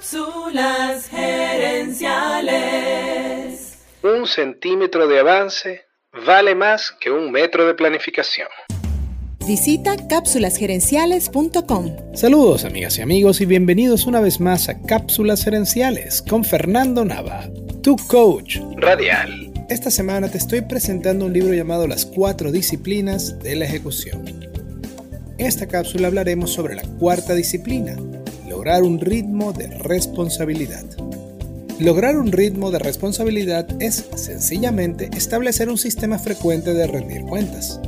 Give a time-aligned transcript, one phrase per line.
[0.00, 3.76] Cápsulas gerenciales.
[4.02, 5.82] Un centímetro de avance
[6.26, 8.48] vale más que un metro de planificación.
[9.46, 12.14] Visita cápsulasgerenciales.com.
[12.14, 17.50] Saludos amigas y amigos y bienvenidos una vez más a Cápsulas Gerenciales con Fernando Nava,
[17.82, 19.52] tu coach radial.
[19.68, 24.24] Esta semana te estoy presentando un libro llamado Las cuatro disciplinas de la ejecución.
[25.36, 27.98] En esta cápsula hablaremos sobre la cuarta disciplina,
[28.50, 30.84] lograr un ritmo de responsabilidad.
[31.78, 37.80] Lograr un ritmo de responsabilidad es sencillamente establecer un sistema frecuente de rendir cuentas.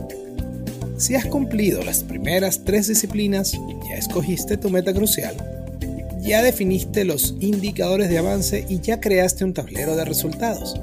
[0.98, 3.58] Si has cumplido las primeras tres disciplinas,
[3.88, 5.34] ya escogiste tu meta crucial,
[6.20, 10.80] ya definiste los indicadores de avance y ya creaste un tablero de resultados.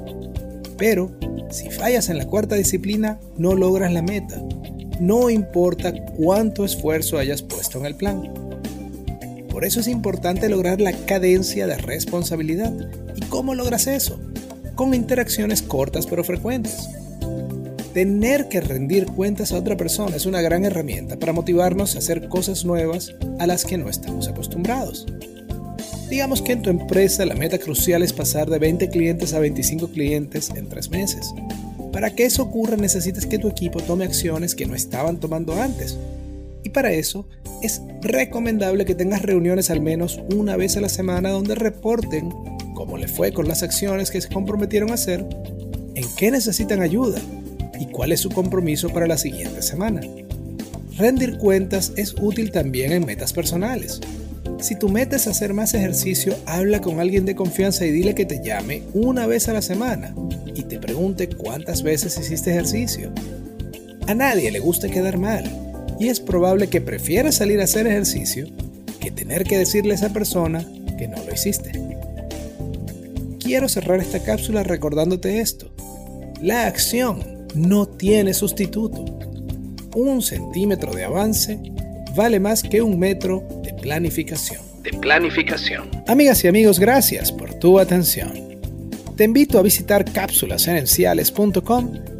[0.76, 1.10] Pero,
[1.50, 4.42] si fallas en la cuarta disciplina, no logras la meta,
[5.00, 8.39] no importa cuánto esfuerzo hayas puesto en el plan.
[9.60, 12.72] Por eso es importante lograr la cadencia de responsabilidad.
[13.14, 14.18] ¿Y cómo logras eso?
[14.74, 16.88] Con interacciones cortas pero frecuentes.
[17.92, 22.26] Tener que rendir cuentas a otra persona es una gran herramienta para motivarnos a hacer
[22.30, 25.06] cosas nuevas a las que no estamos acostumbrados.
[26.08, 29.88] Digamos que en tu empresa la meta crucial es pasar de 20 clientes a 25
[29.88, 31.34] clientes en 3 meses.
[31.92, 35.98] Para que eso ocurra necesitas que tu equipo tome acciones que no estaban tomando antes
[36.70, 37.26] y para eso
[37.62, 42.30] es recomendable que tengas reuniones al menos una vez a la semana donde reporten
[42.76, 45.26] cómo le fue con las acciones que se comprometieron a hacer,
[45.96, 47.18] en qué necesitan ayuda
[47.80, 50.00] y cuál es su compromiso para la siguiente semana.
[50.96, 54.00] Rendir cuentas es útil también en metas personales.
[54.60, 58.26] Si tu meta es hacer más ejercicio, habla con alguien de confianza y dile que
[58.26, 60.14] te llame una vez a la semana
[60.54, 63.10] y te pregunte cuántas veces hiciste ejercicio.
[64.06, 65.59] A nadie le gusta quedar mal
[66.00, 68.46] y es probable que prefieras salir a hacer ejercicio
[69.00, 70.66] que tener que decirle a esa persona
[70.98, 71.72] que no lo hiciste.
[73.38, 75.70] Quiero cerrar esta cápsula recordándote esto.
[76.40, 79.04] La acción no tiene sustituto.
[79.94, 81.58] Un centímetro de avance
[82.16, 84.62] vale más que un metro de planificación.
[84.82, 85.90] De planificación.
[86.06, 88.58] Amigas y amigos, gracias por tu atención.
[89.16, 92.19] Te invito a visitar cápsulasenenciales.com